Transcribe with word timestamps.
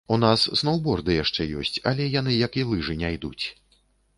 У 0.13 0.15
нас 0.21 0.45
сноўборды 0.61 1.17
яшчэ 1.23 1.47
ёсць, 1.63 1.75
але 1.91 2.09
яны, 2.19 2.31
як 2.45 2.59
і 2.63 2.67
лыжы 2.73 2.99
не 3.03 3.13
ідуць. 3.19 3.45